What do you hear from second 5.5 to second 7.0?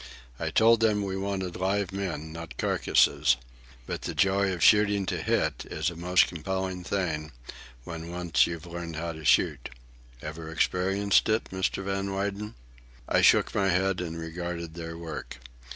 is a most compelling